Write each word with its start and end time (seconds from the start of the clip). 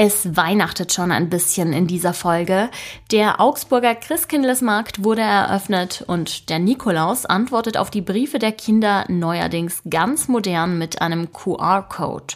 Es 0.00 0.36
weihnachtet 0.36 0.92
schon 0.92 1.10
ein 1.10 1.28
bisschen 1.28 1.72
in 1.72 1.88
dieser 1.88 2.14
Folge. 2.14 2.70
Der 3.10 3.40
Augsburger 3.40 3.96
Christkindlesmarkt 3.96 5.02
wurde 5.02 5.22
eröffnet 5.22 6.04
und 6.06 6.50
der 6.50 6.60
Nikolaus 6.60 7.26
antwortet 7.26 7.76
auf 7.76 7.90
die 7.90 8.00
Briefe 8.00 8.38
der 8.38 8.52
Kinder 8.52 9.06
neuerdings 9.08 9.82
ganz 9.90 10.28
modern 10.28 10.78
mit 10.78 11.02
einem 11.02 11.32
QR-Code. 11.32 12.34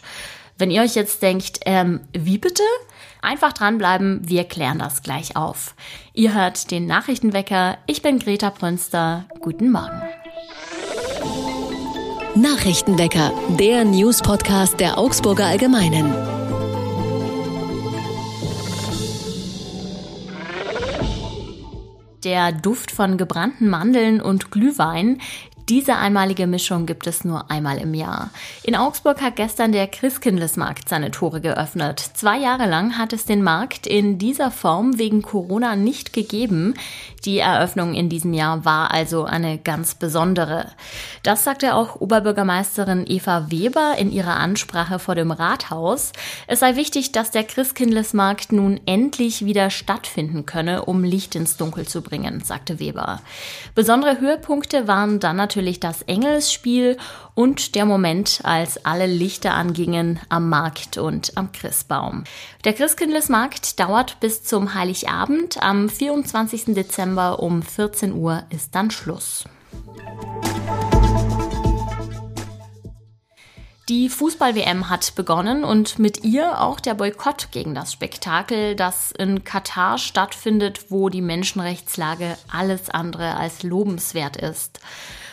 Wenn 0.59 0.73
ihr 0.73 0.83
euch 0.83 0.97
jetzt 0.97 1.23
denkt, 1.23 1.61
ähm, 1.65 2.01
wie 2.13 2.39
bitte? 2.39 2.65
Einfach 3.21 3.53
dranbleiben, 3.53 4.29
wir 4.29 4.43
klären 4.43 4.81
das 4.81 5.05
gleich 5.05 5.37
auf. 5.37 5.77
Ihr 6.15 6.35
hört 6.35 6.73
den 6.73 6.87
Nachrichtenwecker. 6.87 7.79
Ich 7.87 8.03
bin 8.03 8.19
Greta 8.19 8.51
Brünster. 8.51 9.27
Guten 9.41 9.71
Morgen. 9.71 10.03
Nachrichtenwecker, 12.35 13.31
der 13.51 13.85
News-Podcast 13.85 14.81
der 14.81 14.99
Augsburger 14.99 15.47
Allgemeinen. 15.47 16.42
Der 22.25 22.53
Duft 22.53 22.93
von 22.93 23.17
gebrannten 23.17 23.69
Mandeln 23.69 24.21
und 24.21 24.53
Glühwein 24.53 25.21
diese 25.69 25.97
einmalige 25.97 26.49
Mischung 26.49 26.87
gibt 26.87 27.07
es 27.07 27.25
nur 27.25 27.51
einmal 27.51 27.79
im 27.79 27.95
Jahr. 27.95 28.31
In 28.65 28.75
Augsburg 28.75 29.23
hat 29.23 29.37
gestern 29.37 29.71
der 29.71 29.87
Christkindlesmarkt 29.87 30.89
seine 30.89 31.13
Tore 31.13 31.41
geöffnet. 31.41 32.01
Zwei 32.15 32.39
Jahre 32.39 32.67
lang 32.69 32.99
hat 32.99 33.13
es 33.13 33.25
den 33.25 33.45
Markt 33.45 33.87
in 33.87 34.19
dieser 34.19 34.51
Form 34.51 34.99
wegen 34.99 35.23
Corona 35.23 35.77
nicht 35.77 36.13
gegeben. 36.13 36.75
Die 37.25 37.39
Eröffnung 37.39 37.95
in 37.95 38.09
diesem 38.09 38.35
Jahr 38.35 38.65
war 38.65 38.91
also 38.91 39.25
eine 39.25 39.57
ganz 39.57 39.95
besondere. 39.95 40.67
Das 41.23 41.45
sagte 41.45 41.77
auch 41.77 42.01
Oberbürgermeisterin 42.01 43.05
Eva 43.07 43.47
Weber 43.51 43.95
in 43.99 44.11
ihrer 44.11 44.37
Ansprache 44.37 44.99
vor 44.99 45.15
dem 45.15 45.31
Rathaus. 45.31 46.13
Es 46.49 46.59
sei 46.59 46.75
wichtig, 46.75 47.13
dass 47.13 47.31
der 47.31 47.45
Christkindlesmarkt 47.45 48.51
nun 48.51 48.81
endlich 48.87 49.45
wieder 49.45 49.71
stattfinden 49.71 50.45
könne, 50.45 50.85
um 50.87 51.05
Licht 51.05 51.37
ins 51.37 51.57
Dunkel 51.57 51.87
zu 51.87 52.03
bringen, 52.03 52.43
sagte 52.43 52.81
Weber. 52.81 53.21
Besondere 53.77 54.19
Höhepunkte 54.19 54.89
waren 54.89 55.21
dann 55.21 55.37
natürlich 55.37 55.52
natürlich 55.53 55.81
das 55.81 56.01
Engelsspiel 56.01 56.97
und 57.35 57.75
der 57.75 57.85
Moment, 57.85 58.41
als 58.43 58.87
alle 58.87 59.05
Lichter 59.05 59.53
angingen 59.53 60.19
am 60.31 60.49
Markt 60.49 60.97
und 60.97 61.37
am 61.37 61.53
Christbaum. 61.53 62.25
Der 62.65 62.73
Christkindlesmarkt 62.73 63.79
dauert 63.79 64.19
bis 64.19 64.45
zum 64.45 64.73
Heiligabend. 64.73 65.63
Am 65.63 65.91
24. 65.91 66.75
Dezember 66.75 67.41
um 67.41 67.63
14 67.63 68.15
Uhr 68.15 68.45
ist 68.49 68.75
dann 68.75 68.91
Schluss. 68.91 69.45
Die 73.91 74.09
Fußball-WM 74.09 74.89
hat 74.89 75.15
begonnen 75.17 75.65
und 75.65 75.99
mit 75.99 76.25
ihr 76.25 76.63
auch 76.63 76.81
der 76.81 76.95
Boykott 76.95 77.49
gegen 77.51 77.75
das 77.75 77.93
Spektakel, 77.93 78.75
das 78.75 79.13
in 79.13 79.45
Katar 79.45 79.99
stattfindet, 79.99 80.91
wo 80.91 81.11
die 81.11 81.21
Menschenrechtslage 81.21 82.39
alles 82.51 82.89
andere 82.89 83.37
als 83.37 83.63
lobenswert 83.65 84.39
ist. 84.39 84.81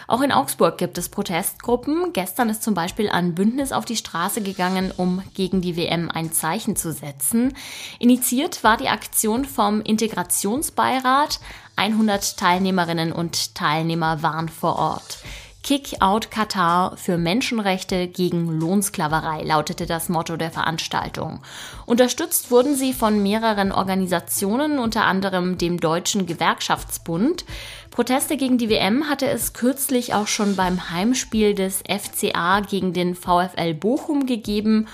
Auch 0.10 0.22
in 0.22 0.32
Augsburg 0.32 0.80
gibt 0.80 0.98
es 0.98 1.08
Protestgruppen. 1.08 2.14
Gestern 2.14 2.50
ist 2.50 2.64
zum 2.64 2.74
Beispiel 2.74 3.10
ein 3.10 3.36
Bündnis 3.36 3.72
auf 3.72 3.86
die 3.86 3.96
Straße 3.96 4.42
gegangen, 4.42 4.92
um 4.98 5.22
gegen 5.36 5.62
die 5.62 5.78
WM 5.78 6.10
ein 6.10 6.32
Zeichen 6.32 6.76
zu 6.76 6.92
setzen. 6.92 7.54
Initiiert 8.00 8.64
war 8.64 8.76
die 8.76 8.90
Aktion 8.90 9.46
vom 9.46 9.82
Integrationsbeirat. 9.82 11.40
100 11.76 12.38
Teilnehmerinnen 12.38 13.12
und 13.12 13.54
Teilnehmer 13.54 14.24
waren 14.24 14.50
vor 14.50 14.78
Ort. 14.78 15.20
Kick 15.62 16.02
out 16.02 16.32
Katar 16.32 16.96
für 16.96 17.18
Menschenrechte 17.18 18.08
gegen 18.08 18.60
Lohnsklaverei 18.60 19.44
lautete 19.44 19.86
das 19.86 20.10
Motto 20.10 20.38
der 20.38 20.52
Veranstaltung. 20.52 21.42
Unterstützt 21.86 22.50
wurden 22.50 22.76
sie 22.76 22.94
von 22.94 23.22
mehreren 23.22 23.72
Organisationen, 23.72 24.80
unter 24.80 25.06
anderem 25.06 25.58
dem 25.58 25.80
Deutschen 25.80 26.26
Gewerkschaftsbund. 26.26 27.46
Proteste 27.92 28.38
gegen 28.38 28.58
die 28.58 28.70
WM 28.70 29.10
hatte 29.10 29.28
es 29.28 29.54
kürzlich 29.54 30.14
auch 30.14 30.28
schon 30.28 30.56
beim 30.56 30.90
Heimspiel 30.90 31.54
des 31.54 31.84
FCA 31.88 32.62
gegen 32.62 32.94
den 32.94 33.14
VfL 33.14 33.74
Bochum 33.74 34.26
gegeben. 34.26 34.88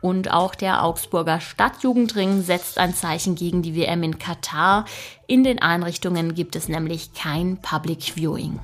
Und 0.00 0.32
auch 0.32 0.54
der 0.54 0.84
Augsburger 0.84 1.40
Stadtjugendring 1.40 2.42
setzt 2.42 2.78
ein 2.78 2.94
Zeichen 2.94 3.36
gegen 3.36 3.62
die 3.62 3.76
WM 3.76 4.02
in 4.02 4.18
Katar. 4.18 4.86
In 5.26 5.44
den 5.44 5.60
Einrichtungen 5.60 6.34
gibt 6.34 6.56
es 6.56 6.68
nämlich 6.68 7.14
kein 7.14 7.58
Public 7.62 8.02
Viewing. 8.16 8.58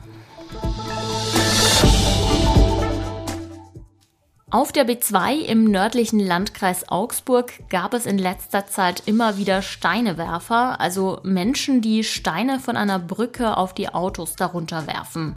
Auf 4.57 4.73
der 4.73 4.89
B2 4.89 5.41
im 5.41 5.65
nördlichen 5.65 6.19
Landkreis 6.19 6.89
Augsburg 6.89 7.53
gab 7.69 7.93
es 7.93 8.07
in 8.07 8.17
letzter 8.17 8.67
Zeit 8.67 9.03
immer 9.05 9.37
wieder 9.37 9.61
Steinewerfer, 9.61 10.81
also 10.81 11.21
Menschen, 11.23 11.83
die 11.83 12.03
Steine 12.05 12.59
von 12.59 12.75
einer 12.75 12.99
Brücke 12.99 13.59
auf 13.59 13.75
die 13.75 13.91
Autos 13.91 14.35
darunter 14.35 14.87
werfen. 14.87 15.37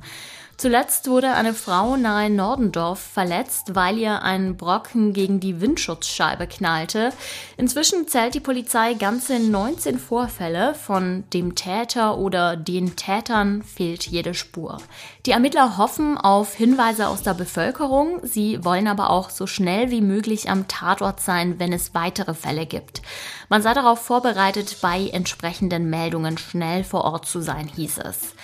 Zuletzt 0.60 1.08
wurde 1.08 1.32
eine 1.36 1.54
Frau 1.54 1.96
nahe 1.96 2.30
Nordendorf 2.30 3.00
verletzt, 3.00 3.76
weil 3.76 3.98
ihr 3.98 4.24
ein 4.24 4.58
Brocken 4.58 5.14
gegen 5.14 5.40
die 5.40 5.62
Windschutzscheibe 5.62 6.48
knallte. 6.48 7.14
Inzwischen 7.56 8.10
zählt 8.10 8.34
die 8.34 8.42
Polizei 8.42 8.96
ganze 8.96 9.40
19 9.40 9.98
Vorfälle. 9.98 10.76
Von 10.76 11.24
dem 11.32 11.56
Täter 11.56 12.18
oder 12.18 12.58
den 12.58 12.98
Tätern 12.98 13.64
fehlt 13.64 14.06
jede 14.08 14.34
Spur. 14.34 14.80
Die 15.26 15.32
Ermittler 15.32 15.78
hoffen 15.78 16.18
auf 16.18 16.56
Hinweise 16.56 17.08
aus 17.08 17.24
der 17.24 17.36
Bevölkerung. 17.36 18.20
Sie 18.24 18.62
wollen 18.66 18.90
aber 18.90 19.12
auch 19.12 19.30
so 19.30 19.48
schnell 19.48 19.92
wie 19.92 20.02
möglich 20.02 20.50
am 20.50 20.68
Tatort 20.68 21.22
sein, 21.22 21.58
wenn 21.60 21.72
es 21.72 21.94
weitere 21.94 22.34
Fälle 22.34 22.66
gibt. 22.66 23.02
Man 23.48 23.62
sei 23.62 23.74
darauf 23.74 24.00
vorbereitet, 24.00 24.80
bei 24.82 25.08
entsprechenden 25.08 25.90
Meldungen 25.90 26.38
schnell 26.38 26.84
vor 26.84 27.06
Ort 27.06 27.28
zu 27.28 27.40
sein, 27.40 27.70
hieß 27.74 28.00
es. 28.00 28.36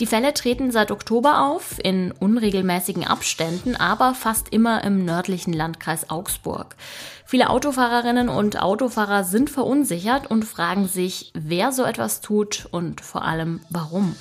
Die 0.00 0.06
Fälle 0.06 0.34
treten 0.34 0.70
seit 0.70 0.90
Oktober 0.90 1.48
auf, 1.48 1.76
in 1.82 2.12
unregelmäßigen 2.12 3.06
Abständen, 3.06 3.76
aber 3.76 4.14
fast 4.14 4.48
immer 4.50 4.84
im 4.84 5.04
nördlichen 5.04 5.52
Landkreis 5.52 6.10
Augsburg. 6.10 6.76
Viele 7.24 7.50
Autofahrerinnen 7.50 8.28
und 8.28 8.62
Autofahrer 8.62 9.24
sind 9.24 9.50
verunsichert 9.50 10.30
und 10.30 10.44
fragen 10.44 10.88
sich, 10.88 11.32
wer 11.34 11.72
so 11.72 11.84
etwas 11.84 12.20
tut 12.20 12.66
und 12.70 13.00
vor 13.00 13.24
allem 13.24 13.60
warum. 13.68 14.16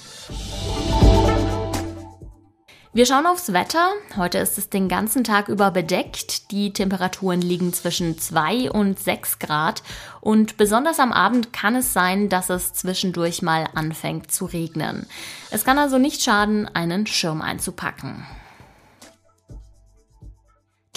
Wir 2.97 3.05
schauen 3.05 3.27
aufs 3.27 3.53
Wetter. 3.53 3.91
Heute 4.15 4.39
ist 4.39 4.57
es 4.57 4.71
den 4.71 4.89
ganzen 4.89 5.23
Tag 5.23 5.49
über 5.49 5.69
bedeckt. 5.69 6.49
Die 6.49 6.73
Temperaturen 6.73 7.41
liegen 7.41 7.71
zwischen 7.71 8.17
2 8.17 8.71
und 8.71 8.97
6 8.97 9.37
Grad. 9.37 9.83
Und 10.19 10.57
besonders 10.57 10.99
am 10.99 11.11
Abend 11.11 11.53
kann 11.53 11.75
es 11.75 11.93
sein, 11.93 12.27
dass 12.27 12.49
es 12.49 12.73
zwischendurch 12.73 13.43
mal 13.43 13.67
anfängt 13.75 14.31
zu 14.31 14.45
regnen. 14.45 15.05
Es 15.51 15.63
kann 15.63 15.77
also 15.77 15.99
nicht 15.99 16.23
schaden, 16.23 16.67
einen 16.73 17.05
Schirm 17.05 17.43
einzupacken. 17.43 18.25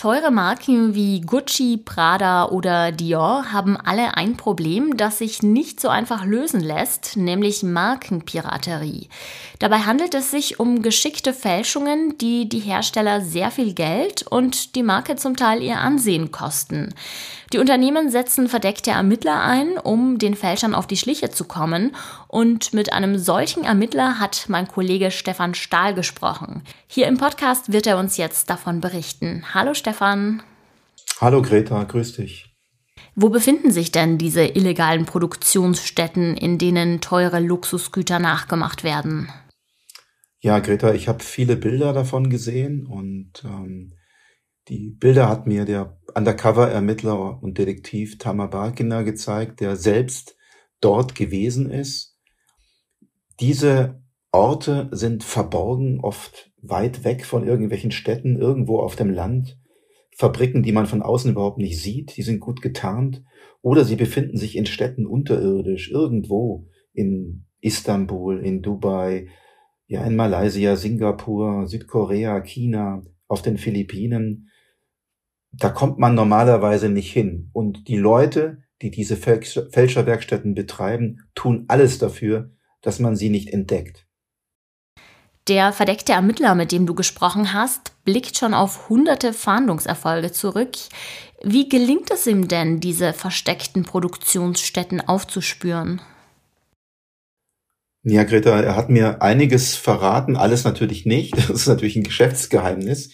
Teure 0.00 0.31
Marken 0.31 0.94
wie 0.94 1.21
Gucci, 1.21 1.77
Prada 1.77 2.47
oder 2.49 2.91
Dior 2.91 3.53
haben 3.53 3.77
alle 3.77 4.16
ein 4.16 4.38
Problem, 4.38 4.97
das 4.97 5.19
sich 5.19 5.43
nicht 5.43 5.78
so 5.78 5.91
einfach 5.91 6.25
lösen 6.25 6.61
lässt, 6.61 7.19
nämlich 7.19 7.62
Markenpiraterie. 7.62 9.10
Dabei 9.59 9.81
handelt 9.81 10.15
es 10.15 10.31
sich 10.31 10.59
um 10.59 10.81
geschickte 10.81 11.34
Fälschungen, 11.34 12.16
die 12.16 12.49
die 12.49 12.60
Hersteller 12.60 13.21
sehr 13.21 13.50
viel 13.50 13.75
Geld 13.75 14.22
und 14.22 14.75
die 14.75 14.83
Marke 14.83 15.16
zum 15.16 15.37
Teil 15.37 15.62
ihr 15.62 15.77
Ansehen 15.77 16.33
kosten. 16.33 16.94
Die 17.53 17.59
Unternehmen 17.59 18.10
setzen 18.10 18.49
verdeckte 18.49 18.93
Ermittler 18.93 19.43
ein, 19.43 19.77
um 19.77 20.19
den 20.19 20.34
Fälschern 20.34 20.75
auf 20.75 20.87
die 20.87 20.97
Schliche 20.97 21.31
zu 21.31 21.44
kommen. 21.44 21.94
Und 22.28 22.72
mit 22.72 22.93
einem 22.93 23.19
solchen 23.19 23.65
Ermittler 23.65 24.21
hat 24.21 24.44
mein 24.47 24.69
Kollege 24.69 25.10
Stefan 25.10 25.55
Stahl 25.55 25.93
gesprochen. 25.93 26.62
Hier 26.87 27.09
im 27.09 27.19
Podcast 27.19 27.72
wird 27.72 27.89
er 27.89 27.99
uns 27.99 28.16
jetzt 28.16 28.49
davon 28.49 28.81
berichten. 28.81 29.44
Hallo 29.53 29.75
Stefan. 29.75 29.90
Hallo 31.21 31.43
Greta, 31.43 31.84
grüß 31.84 32.16
dich. 32.16 32.54
Wo 33.15 33.28
befinden 33.28 33.71
sich 33.71 33.92
denn 33.92 34.19
diese 34.19 34.45
illegalen 34.45 35.04
Produktionsstätten, 35.04 36.37
in 36.37 36.59
denen 36.59 37.01
teure 37.01 37.41
Luxusgüter 37.41 38.19
nachgemacht 38.19 38.84
werden? 38.84 39.28
Ja, 40.41 40.59
Greta, 40.60 40.95
ich 40.95 41.09
habe 41.09 41.22
viele 41.22 41.57
Bilder 41.57 41.92
davon 41.92 42.31
gesehen 42.31 42.87
und 42.87 43.42
ähm, 43.45 43.95
die 44.69 44.91
Bilder 44.91 45.28
hat 45.28 45.47
mir 45.47 45.65
der 45.65 45.98
Undercover-Ermittler 46.15 47.43
und 47.43 47.59
Detektiv 47.59 48.19
Tamar 48.19 48.48
Barkiner 48.48 49.04
gezeigt, 49.04 49.60
der 49.60 49.77
selbst 49.77 50.36
dort 50.81 51.15
gewesen 51.15 51.71
ist. 51.71 52.16
Diese 53.41 54.03
Orte 54.33 54.89
sind 54.93 55.25
verborgen, 55.25 56.01
oft 56.01 56.53
weit 56.63 57.04
weg 57.04 57.27
von 57.27 57.47
irgendwelchen 57.47 57.91
Städten, 57.91 58.39
irgendwo 58.39 58.81
auf 58.81 58.97
dem 58.97 59.10
Land. 59.10 59.59
Fabriken, 60.21 60.63
die 60.63 60.72
man 60.72 60.84
von 60.84 61.01
außen 61.01 61.31
überhaupt 61.31 61.57
nicht 61.57 61.81
sieht, 61.81 62.15
die 62.19 62.22
sind 62.22 62.41
gut 62.41 62.61
getarnt. 62.61 63.25
Oder 63.63 63.87
sie 63.87 63.97
befinden 63.97 64.37
sich 64.37 64.55
in 64.55 64.67
Städten 64.67 65.07
unterirdisch, 65.07 65.91
irgendwo 65.91 66.69
in 66.93 67.47
Istanbul, 67.63 68.45
in 68.45 68.61
Dubai, 68.61 69.28
ja, 69.87 70.05
in 70.05 70.17
Malaysia, 70.17 70.77
Singapur, 70.77 71.67
Südkorea, 71.67 72.39
China, 72.43 73.03
auf 73.28 73.41
den 73.41 73.57
Philippinen. 73.57 74.51
da 75.53 75.71
kommt 75.71 75.99
man 75.99 76.15
normalerweise 76.15 76.91
nicht 76.91 77.11
hin. 77.11 77.49
Und 77.55 77.89
die 77.89 77.97
Leute, 77.97 78.59
die 78.83 78.91
diese 78.91 79.17
Fälscherwerkstätten 79.17 80.55
betreiben, 80.55 81.21
tun 81.34 81.65
alles 81.69 81.99
dafür, 81.99 82.51
dass 82.83 83.01
man 83.01 83.17
sie 83.17 83.31
nicht 83.31 83.55
entdeckt. 83.55 84.07
Der 85.48 85.72
verdeckte 85.72 86.13
Ermittler, 86.13 86.54
mit 86.54 86.71
dem 86.71 86.87
du 86.87 86.95
gesprochen 86.95 87.53
hast, 87.53 87.92
blickt 88.04 88.37
schon 88.37 88.54
auf 88.54 88.89
hunderte 88.89 89.33
Fahndungserfolge 89.33 90.33
zurück. 90.33 90.72
Wie 91.42 91.69
gelingt 91.69 92.10
es 92.10 92.27
ihm 92.27 92.48
denn, 92.48 92.81
diese 92.81 93.13
versteckten 93.13 93.84
Produktionsstätten 93.84 95.01
aufzuspüren? 95.01 96.01
Ja, 98.03 98.25
Greta, 98.25 98.60
er 98.60 98.77
hat 98.77 98.89
mir 98.89 99.21
einiges 99.21 99.75
verraten, 99.77 100.37
alles 100.37 100.65
natürlich 100.65 101.07
nicht. 101.07 101.34
Das 101.48 101.51
ist 101.51 101.66
natürlich 101.66 101.97
ein 101.97 102.04
Geschäftsgeheimnis. 102.04 103.10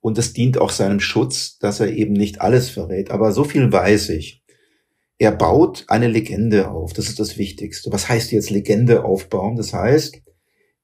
Und 0.00 0.18
es 0.18 0.32
dient 0.32 0.58
auch 0.58 0.70
seinem 0.70 1.00
Schutz, 1.00 1.58
dass 1.58 1.80
er 1.80 1.88
eben 1.88 2.12
nicht 2.12 2.40
alles 2.40 2.70
verrät. 2.70 3.10
Aber 3.10 3.32
so 3.32 3.42
viel 3.44 3.72
weiß 3.72 4.10
ich. 4.10 4.42
Er 5.18 5.32
baut 5.32 5.84
eine 5.88 6.08
Legende 6.08 6.70
auf. 6.70 6.92
Das 6.92 7.08
ist 7.08 7.18
das 7.18 7.38
Wichtigste. 7.38 7.90
Was 7.92 8.08
heißt 8.08 8.30
jetzt 8.32 8.50
Legende 8.50 9.04
aufbauen? 9.04 9.56
Das 9.56 9.72
heißt, 9.72 10.20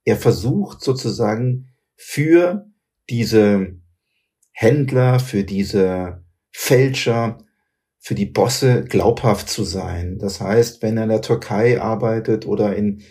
er 0.04 0.16
versucht 0.16 0.82
sozusagen 0.82 1.69
für 1.96 2.66
diese 3.08 3.76
Händler, 4.52 5.20
für 5.20 5.44
diese 5.44 6.25
Fälscher, 6.50 7.38
für 7.99 8.14
die 8.14 8.26
Bosse 8.26 8.84
glaubhaft 8.84 9.49
zu 9.49 9.64
sein. 9.64 10.19
Das 10.19 10.40
heißt, 10.40 10.82
wenn 10.82 10.96
er 10.96 11.04
in 11.04 11.08
der 11.10 11.22
Türkei 11.22 11.81
arbeitet 11.81 12.46
oder 12.46 12.76
in, 12.76 13.02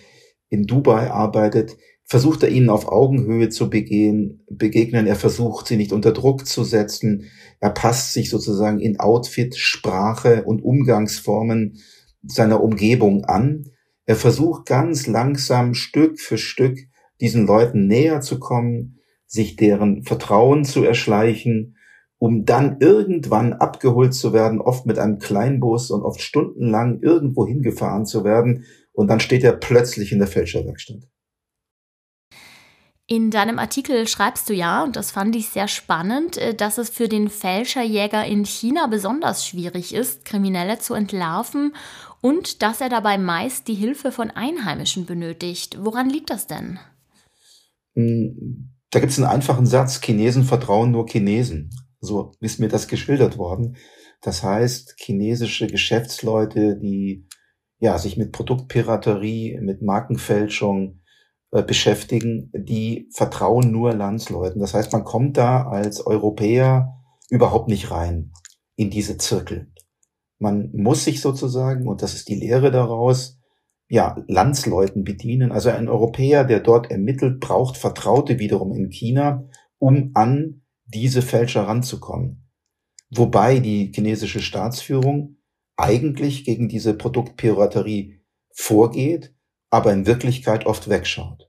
in 0.50 0.68
Dubai 0.68 1.10
arbeitet, 1.10 1.78
versucht 2.04 2.44
er 2.44 2.50
ihnen 2.50 2.70
auf 2.70 2.90
Augenhöhe 2.90 3.48
zu 3.48 3.70
begehen, 3.70 4.46
begegnen. 4.50 5.08
Er 5.08 5.16
versucht, 5.16 5.68
sie 5.68 5.78
nicht 5.78 5.94
unter 5.94 6.12
Druck 6.12 6.46
zu 6.46 6.66
setzen. 6.66 7.32
Er 7.62 7.70
passt 7.70 8.12
sich 8.12 8.30
sozusagen 8.30 8.82
in 8.82 9.00
Outfit, 9.00 9.56
Sprache 9.56 10.44
und 10.44 10.62
Umgangsformen 10.62 11.78
seiner 12.22 12.62
Umgebung 12.62 13.24
an. 13.24 13.72
Er 14.12 14.18
versucht 14.18 14.66
ganz 14.66 15.08
langsam 15.08 15.74
Stück 15.74 16.20
für 16.20 16.38
Stück 16.38 16.78
diesen 17.22 17.48
Leuten 17.48 17.88
näher 17.88 18.20
zu 18.20 18.40
kommen, 18.40 19.00
sich 19.26 19.56
deren 19.56 20.04
Vertrauen 20.04 20.66
zu 20.66 20.84
erschleichen, 20.84 21.78
um 22.18 22.44
dann 22.44 22.76
irgendwann 22.82 23.54
abgeholt 23.54 24.14
zu 24.14 24.34
werden, 24.34 24.60
oft 24.60 24.86
mit 24.86 25.00
einem 25.00 25.20
Kleinbus 25.20 25.92
und 25.92 26.02
oft 26.02 26.20
stundenlang 26.20 27.00
irgendwo 27.02 27.48
hingefahren 27.48 28.06
zu 28.06 28.26
werden. 28.26 28.66
Und 28.92 29.08
dann 29.08 29.22
steht 29.22 29.46
er 29.46 29.54
plötzlich 29.54 30.12
in 30.12 30.20
der 30.20 30.28
Fälscherwerkstatt. 30.28 31.08
In 33.12 33.30
deinem 33.30 33.60
Artikel 33.60 34.08
schreibst 34.08 34.48
du 34.48 34.54
ja, 34.54 34.86
und 34.86 34.96
das 34.96 35.12
fand 35.12 35.36
ich 35.36 35.50
sehr 35.50 35.68
spannend, 35.68 36.38
äh, 36.38 36.56
dass 36.56 36.78
es 36.78 36.90
für 36.90 37.10
den 37.10 37.28
Fälscherjäger 37.28 38.24
in 38.26 38.46
China 38.46 38.88
besonders 38.88 39.46
schwierig 39.46 39.94
ist, 39.94 40.24
Kriminelle 40.24 40.80
zu 40.80 40.94
entlarven 40.94 41.76
und 42.22 42.62
dass 42.62 42.80
er 42.80 42.88
dabei 42.88 43.18
meist 43.18 43.68
die 43.68 43.74
Hilfe 43.74 44.14
von 44.14 44.32
Einheimischen 44.32 45.06
benötigt. 45.06 45.78
Woran 45.82 46.10
liegt 46.10 46.30
das 46.30 46.48
denn? 46.48 46.80
Hm, 47.96 48.70
da 48.92 49.02
gibt 49.02 49.12
es 49.12 49.18
einen 49.20 49.28
einfachen 49.28 49.66
Satz, 49.66 50.00
Chinesen 50.00 50.46
vertrauen 50.46 50.92
nur 50.92 51.06
Chinesen. 51.06 51.70
So 52.00 52.32
ist 52.40 52.62
mir 52.62 52.70
das 52.70 52.88
geschildert 52.88 53.38
worden. 53.38 53.76
Das 54.22 54.42
heißt, 54.42 54.96
chinesische 54.98 55.68
Geschäftsleute, 55.68 56.78
die 56.78 57.28
ja, 57.78 57.98
sich 57.98 58.16
mit 58.16 58.32
Produktpiraterie, 58.32 59.60
mit 59.60 59.82
Markenfälschung, 59.82 61.01
beschäftigen, 61.52 62.50
die 62.54 63.10
vertrauen 63.14 63.72
nur 63.72 63.94
Landsleuten. 63.94 64.62
Das 64.62 64.74
heißt, 64.74 64.94
man 64.94 65.04
kommt 65.04 65.38
da 65.38 65.68
als 65.68 66.06
Europäer 66.06 66.98
überhaupt 67.30 67.68
nicht 67.68 67.92
rein 67.92 68.32
in 68.76 68.90
diese 68.90 69.18
Zirkel. 69.18 69.72
Man 70.40 70.72
muss 70.74 71.04
sich 71.04 71.22
sozusagen, 71.22 71.88
und 71.88 72.02
das 72.02 72.14
ist 72.14 72.30
die 72.30 72.36
Lehre 72.36 72.72
daraus, 72.72 73.38
ja, 73.90 74.16
Landsleuten 74.28 75.04
bedienen. 75.04 75.52
Also 75.52 75.70
ein 75.70 75.90
Europäer, 75.90 76.46
der 76.46 76.62
dort 76.62 76.90
ermittelt, 76.90 77.42
braucht 77.42 77.76
Vertraute 77.76 78.40
wiederum 78.40 78.72
in 78.74 78.90
China, 78.90 79.50
um 79.78 80.12
an 80.14 80.62
diese 80.86 81.22
Fälscher 81.22 81.64
ranzukommen. 81.64 82.50
Wobei 83.10 83.60
die 83.60 83.92
chinesische 83.94 84.40
Staatsführung 84.40 85.36
eigentlich 85.76 86.46
gegen 86.46 86.70
diese 86.70 86.94
Produktpiraterie 86.94 88.22
vorgeht, 88.54 89.36
aber 89.72 89.92
in 89.92 90.06
Wirklichkeit 90.06 90.68
oft 90.68 90.90
wegschaut. 90.90 91.48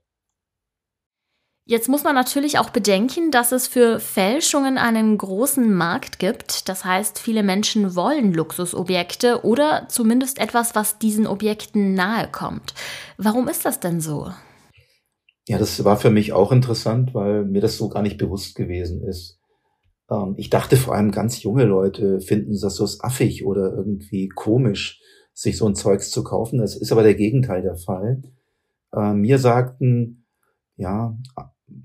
Jetzt 1.65 1.87
muss 1.87 2.03
man 2.03 2.13
natürlich 2.13 2.57
auch 2.59 2.71
bedenken, 2.71 3.31
dass 3.31 3.53
es 3.53 3.67
für 3.67 4.01
Fälschungen 4.01 4.77
einen 4.77 5.17
großen 5.17 5.73
Markt 5.73 6.19
gibt. 6.19 6.67
Das 6.67 6.83
heißt, 6.83 7.19
viele 7.19 7.41
Menschen 7.41 7.95
wollen 7.95 8.33
Luxusobjekte 8.33 9.45
oder 9.45 9.87
zumindest 9.87 10.39
etwas, 10.39 10.75
was 10.75 10.99
diesen 10.99 11.25
Objekten 11.25 11.93
nahe 11.93 12.27
kommt. 12.29 12.73
Warum 13.17 13.47
ist 13.47 13.63
das 13.65 13.79
denn 13.79 14.01
so? 14.01 14.29
Ja, 15.47 15.57
das 15.57 15.83
war 15.85 15.95
für 15.95 16.09
mich 16.09 16.33
auch 16.33 16.51
interessant, 16.51 17.13
weil 17.13 17.45
mir 17.45 17.61
das 17.61 17.77
so 17.77 17.87
gar 17.87 18.01
nicht 18.01 18.17
bewusst 18.17 18.55
gewesen 18.55 19.01
ist. 19.03 19.39
Ähm, 20.11 20.35
ich 20.37 20.49
dachte 20.49 20.75
vor 20.75 20.95
allem 20.95 21.11
ganz 21.11 21.43
junge 21.43 21.63
Leute 21.63 22.19
finden 22.19 22.59
das 22.59 22.75
so 22.75 22.85
affig 22.99 23.45
oder 23.45 23.73
irgendwie 23.73 24.27
komisch 24.27 25.01
sich 25.33 25.57
so 25.57 25.67
ein 25.67 25.75
Zeugs 25.75 26.11
zu 26.11 26.23
kaufen. 26.23 26.59
Das 26.59 26.75
ist 26.75 26.91
aber 26.91 27.03
der 27.03 27.15
Gegenteil 27.15 27.61
der 27.61 27.75
Fall. 27.75 28.21
Äh, 28.93 29.13
mir 29.13 29.39
sagten, 29.39 30.25
ja, 30.75 31.17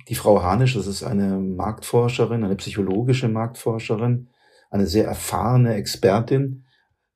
die 0.08 0.14
Frau 0.14 0.42
Hanisch, 0.42 0.74
das 0.74 0.86
ist 0.86 1.02
eine 1.02 1.38
Marktforscherin, 1.38 2.44
eine 2.44 2.56
psychologische 2.56 3.28
Marktforscherin, 3.28 4.28
eine 4.70 4.86
sehr 4.86 5.06
erfahrene 5.06 5.74
Expertin, 5.74 6.64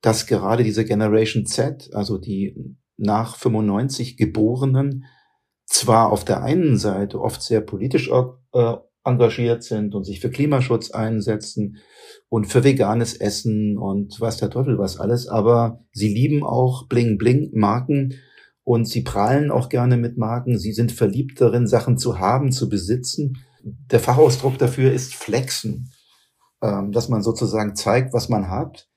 dass 0.00 0.26
gerade 0.26 0.64
diese 0.64 0.84
Generation 0.84 1.46
Z, 1.46 1.90
also 1.94 2.18
die 2.18 2.76
nach 2.96 3.36
95 3.36 4.16
Geborenen, 4.16 5.04
zwar 5.66 6.10
auf 6.12 6.24
der 6.24 6.42
einen 6.42 6.76
Seite 6.76 7.20
oft 7.20 7.42
sehr 7.42 7.60
politisch 7.60 8.10
äh, 8.10 8.74
engagiert 9.04 9.62
sind 9.62 9.94
und 9.94 10.04
sich 10.04 10.20
für 10.20 10.30
Klimaschutz 10.30 10.90
einsetzen 10.90 11.78
und 12.28 12.46
für 12.46 12.64
veganes 12.64 13.14
Essen 13.14 13.78
und 13.78 14.20
was 14.20 14.36
der 14.36 14.50
Teufel 14.50 14.78
was 14.78 14.98
alles, 14.98 15.26
aber 15.26 15.84
sie 15.92 16.08
lieben 16.08 16.44
auch 16.44 16.86
Bling 16.88 17.18
Bling 17.18 17.50
Marken 17.52 18.14
und 18.64 18.86
sie 18.86 19.02
prahlen 19.02 19.50
auch 19.50 19.68
gerne 19.68 19.96
mit 19.96 20.18
Marken. 20.18 20.58
Sie 20.58 20.72
sind 20.72 20.92
verliebt 20.92 21.40
darin, 21.40 21.66
Sachen 21.66 21.98
zu 21.98 22.18
haben, 22.20 22.52
zu 22.52 22.68
besitzen. 22.68 23.38
Der 23.62 24.00
Fachausdruck 24.00 24.58
dafür 24.58 24.92
ist 24.92 25.14
Flexen, 25.14 25.90
ähm, 26.62 26.92
dass 26.92 27.08
man 27.08 27.22
sozusagen 27.22 27.74
zeigt, 27.74 28.12
was 28.12 28.28
man 28.28 28.48
hat. 28.48 28.88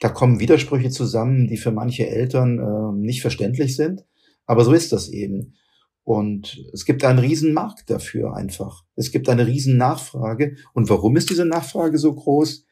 Da 0.00 0.08
kommen 0.08 0.40
Widersprüche 0.40 0.90
zusammen, 0.90 1.48
die 1.48 1.56
für 1.56 1.72
manche 1.72 2.06
Eltern 2.08 2.58
ähm, 2.58 3.00
nicht 3.00 3.20
verständlich 3.20 3.76
sind, 3.76 4.04
aber 4.46 4.64
so 4.64 4.72
ist 4.72 4.92
das 4.92 5.08
eben. 5.08 5.54
Und 6.04 6.62
es 6.74 6.84
gibt 6.84 7.02
einen 7.02 7.18
riesen 7.18 7.54
Markt 7.54 7.88
dafür 7.88 8.36
einfach. 8.36 8.84
Es 8.94 9.10
gibt 9.10 9.28
eine 9.28 9.46
riesen 9.46 9.78
Nachfrage. 9.78 10.56
Und 10.74 10.90
warum 10.90 11.16
ist 11.16 11.30
diese 11.30 11.46
Nachfrage 11.46 11.96
so 11.96 12.14
groß? 12.14 12.66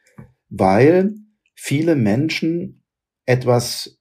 Weil 0.51 1.15
viele 1.55 1.97
Menschen 1.97 2.85
etwas 3.25 3.99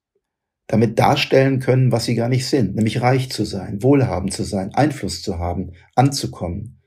damit 0.67 0.99
darstellen 0.99 1.59
können, 1.59 1.93
was 1.93 2.05
sie 2.05 2.15
gar 2.15 2.29
nicht 2.29 2.47
sind, 2.47 2.75
nämlich 2.75 3.01
reich 3.01 3.29
zu 3.29 3.45
sein, 3.45 3.83
wohlhabend 3.83 4.33
zu 4.33 4.43
sein, 4.43 4.73
Einfluss 4.73 5.21
zu 5.21 5.37
haben, 5.37 5.71
anzukommen. 5.95 6.81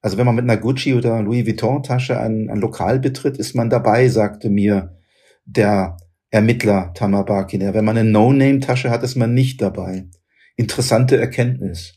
Also 0.00 0.18
wenn 0.18 0.26
man 0.26 0.34
mit 0.34 0.44
einer 0.44 0.56
Gucci 0.56 0.94
oder 0.94 1.22
Louis 1.22 1.46
Vuitton 1.46 1.82
Tasche 1.82 2.18
ein, 2.18 2.48
ein 2.50 2.58
Lokal 2.58 2.98
betritt, 2.98 3.38
ist 3.38 3.54
man 3.54 3.70
dabei, 3.70 4.08
sagte 4.08 4.50
mir 4.50 4.96
der 5.44 5.96
Ermittler 6.30 6.92
Tamar 6.94 7.26
Wenn 7.26 7.84
man 7.84 7.96
eine 7.96 8.08
No-Name 8.08 8.60
Tasche 8.60 8.90
hat, 8.90 9.02
ist 9.02 9.16
man 9.16 9.32
nicht 9.32 9.62
dabei 9.62 10.08
interessante 10.56 11.18
Erkenntnis. 11.18 11.94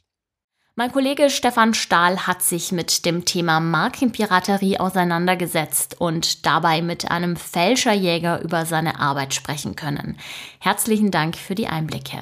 Mein 0.76 0.94
Kollege 0.94 1.30
Stefan 1.30 1.74
Stahl 1.74 2.26
hat 2.26 2.42
sich 2.42 2.72
mit 2.72 3.06
dem 3.06 3.26
Thema 3.26 3.60
Markenpiraterie 3.60 4.80
auseinandergesetzt 4.80 6.00
und 6.00 6.46
dabei 6.46 6.82
mit 6.82 7.12
einem 7.12 7.36
Fälscherjäger 7.36 8.42
über 8.42 8.66
seine 8.66 8.98
Arbeit 8.98 9.34
sprechen 9.34 9.76
können. 9.76 10.16
Herzlichen 10.62 11.12
Dank 11.12 11.36
für 11.36 11.54
die 11.54 11.68
Einblicke. 11.68 12.20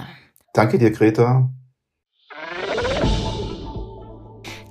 Danke 0.53 0.79
dir, 0.79 0.89
Greta. 0.89 1.51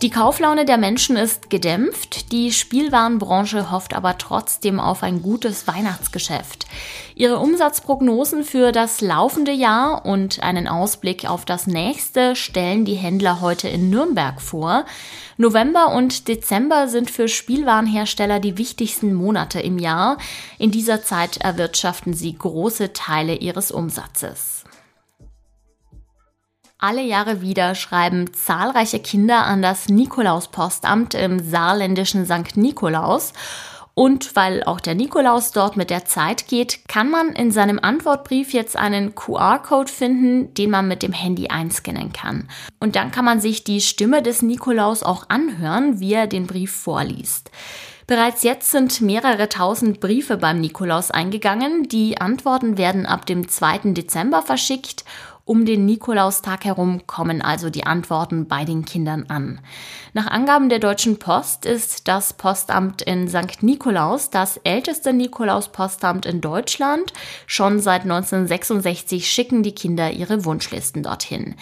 Die 0.02 0.10
Kauflaune 0.10 0.64
der 0.64 0.78
Menschen 0.78 1.16
ist 1.16 1.48
gedämpft, 1.48 2.15
die 2.32 2.52
Spielwarenbranche 2.52 3.70
hofft 3.70 3.94
aber 3.94 4.18
trotzdem 4.18 4.80
auf 4.80 5.02
ein 5.02 5.22
gutes 5.22 5.66
Weihnachtsgeschäft. 5.66 6.66
Ihre 7.14 7.38
Umsatzprognosen 7.38 8.42
für 8.42 8.72
das 8.72 9.00
laufende 9.00 9.52
Jahr 9.52 10.04
und 10.04 10.42
einen 10.42 10.66
Ausblick 10.66 11.28
auf 11.30 11.44
das 11.44 11.66
nächste 11.66 12.36
stellen 12.36 12.84
die 12.84 12.94
Händler 12.94 13.40
heute 13.40 13.68
in 13.68 13.90
Nürnberg 13.90 14.42
vor. 14.42 14.84
November 15.36 15.94
und 15.94 16.28
Dezember 16.28 16.88
sind 16.88 17.10
für 17.10 17.28
Spielwarenhersteller 17.28 18.40
die 18.40 18.58
wichtigsten 18.58 19.14
Monate 19.14 19.60
im 19.60 19.78
Jahr. 19.78 20.18
In 20.58 20.70
dieser 20.70 21.02
Zeit 21.02 21.38
erwirtschaften 21.38 22.12
sie 22.12 22.36
große 22.36 22.92
Teile 22.92 23.36
ihres 23.36 23.70
Umsatzes. 23.70 24.65
Alle 26.86 27.02
Jahre 27.02 27.40
wieder 27.40 27.74
schreiben 27.74 28.32
zahlreiche 28.32 29.00
Kinder 29.00 29.44
an 29.44 29.60
das 29.60 29.88
Nikolauspostamt 29.88 31.14
im 31.14 31.40
saarländischen 31.40 32.26
St. 32.26 32.56
Nikolaus 32.56 33.32
Und 33.94 34.36
weil 34.36 34.62
auch 34.62 34.78
der 34.78 34.94
Nikolaus 34.94 35.50
dort 35.50 35.76
mit 35.76 35.90
der 35.90 36.04
Zeit 36.04 36.46
geht, 36.46 36.86
kann 36.86 37.10
man 37.10 37.30
in 37.30 37.50
seinem 37.50 37.80
Antwortbrief 37.82 38.52
jetzt 38.52 38.76
einen 38.76 39.16
QR-Code 39.16 39.90
finden, 39.90 40.54
den 40.54 40.70
man 40.70 40.86
mit 40.86 41.02
dem 41.02 41.12
Handy 41.12 41.48
einscannen 41.48 42.12
kann. 42.12 42.48
Und 42.78 42.94
dann 42.94 43.10
kann 43.10 43.24
man 43.24 43.40
sich 43.40 43.64
die 43.64 43.80
Stimme 43.80 44.22
des 44.22 44.42
Nikolaus 44.42 45.02
auch 45.02 45.28
anhören, 45.28 45.98
wie 45.98 46.12
er 46.12 46.28
den 46.28 46.46
Brief 46.46 46.70
vorliest. 46.70 47.50
Bereits 48.06 48.44
jetzt 48.44 48.70
sind 48.70 49.00
mehrere 49.00 49.48
tausend 49.48 49.98
Briefe 49.98 50.36
beim 50.36 50.60
Nikolaus 50.60 51.10
eingegangen. 51.10 51.88
Die 51.88 52.20
Antworten 52.20 52.78
werden 52.78 53.04
ab 53.04 53.26
dem 53.26 53.48
2. 53.48 53.94
Dezember 53.94 54.42
verschickt. 54.42 55.04
Um 55.46 55.64
den 55.64 55.86
Nikolaustag 55.86 56.64
herum 56.64 57.06
kommen 57.06 57.40
also 57.40 57.70
die 57.70 57.86
Antworten 57.86 58.48
bei 58.48 58.64
den 58.64 58.84
Kindern 58.84 59.26
an. 59.28 59.60
Nach 60.12 60.26
Angaben 60.26 60.68
der 60.68 60.80
Deutschen 60.80 61.20
Post 61.20 61.66
ist 61.66 62.08
das 62.08 62.32
Postamt 62.32 63.00
in 63.00 63.28
St. 63.28 63.62
Nikolaus 63.62 64.28
das 64.28 64.56
älteste 64.64 65.12
Nikolaus-Postamt 65.12 66.26
in 66.26 66.40
Deutschland. 66.40 67.12
Schon 67.46 67.78
seit 67.78 68.02
1966 68.02 69.30
schicken 69.30 69.62
die 69.62 69.76
Kinder 69.76 70.10
ihre 70.10 70.44
Wunschlisten 70.44 71.04
dorthin. 71.04 71.54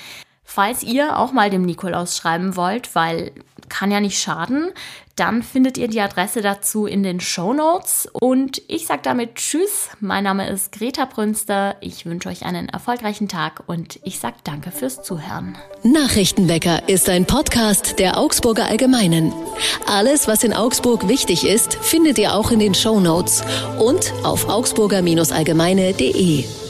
Falls 0.44 0.82
ihr 0.82 1.18
auch 1.18 1.32
mal 1.32 1.50
dem 1.50 1.66
Nikolaus 1.66 2.16
schreiben 2.16 2.56
wollt, 2.56 2.94
weil 2.94 3.32
kann 3.68 3.90
ja 3.90 4.00
nicht 4.00 4.18
schaden, 4.18 4.72
dann 5.16 5.42
findet 5.42 5.78
ihr 5.78 5.88
die 5.88 6.00
Adresse 6.00 6.42
dazu 6.42 6.86
in 6.86 7.02
den 7.02 7.20
Show 7.20 7.52
Notes. 7.52 8.08
Und 8.12 8.62
ich 8.68 8.86
sage 8.86 9.00
damit 9.04 9.36
Tschüss. 9.36 9.88
Mein 10.00 10.24
Name 10.24 10.48
ist 10.48 10.72
Greta 10.72 11.04
Brünster. 11.04 11.76
Ich 11.80 12.04
wünsche 12.04 12.28
euch 12.28 12.44
einen 12.44 12.68
erfolgreichen 12.68 13.28
Tag 13.28 13.62
und 13.66 14.00
ich 14.02 14.18
sage 14.18 14.36
danke 14.44 14.72
fürs 14.72 15.02
Zuhören. 15.02 15.56
Nachrichtenwecker 15.82 16.88
ist 16.88 17.08
ein 17.08 17.26
Podcast 17.26 17.98
der 17.98 18.18
Augsburger 18.18 18.66
Allgemeinen. 18.66 19.32
Alles, 19.86 20.26
was 20.26 20.42
in 20.42 20.52
Augsburg 20.52 21.08
wichtig 21.08 21.46
ist, 21.46 21.74
findet 21.74 22.18
ihr 22.18 22.34
auch 22.34 22.50
in 22.50 22.58
den 22.58 22.74
Show 22.74 22.98
Notes 22.98 23.44
und 23.78 24.12
auf 24.24 24.48
augsburger-allgemeine.de. 24.48 26.63